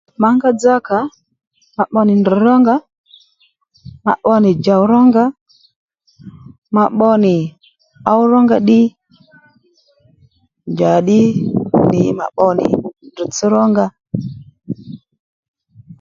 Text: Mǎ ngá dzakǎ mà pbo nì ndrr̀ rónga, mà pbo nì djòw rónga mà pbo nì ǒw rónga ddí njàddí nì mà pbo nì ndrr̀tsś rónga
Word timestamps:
Mǎ 0.21 0.29
ngá 0.35 0.49
dzakǎ 0.59 0.97
mà 1.77 1.83
pbo 1.89 1.99
nì 2.07 2.13
ndrr̀ 2.17 2.39
rónga, 2.45 2.75
mà 4.05 4.13
pbo 4.19 4.33
nì 4.43 4.51
djòw 4.55 4.83
rónga 4.91 5.25
mà 6.75 6.83
pbo 6.91 7.09
nì 7.23 7.33
ǒw 8.11 8.21
rónga 8.31 8.57
ddí 8.61 8.81
njàddí 10.71 11.19
nì 11.91 12.01
mà 12.19 12.25
pbo 12.33 12.47
nì 12.59 12.65
ndrr̀tsś 13.09 13.41
rónga 13.53 13.85